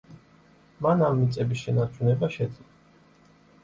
მან 0.85 1.05
ამ 1.09 1.21
მიწების 1.21 1.63
შენარჩუნება 1.69 2.35
შეძლო. 2.41 2.71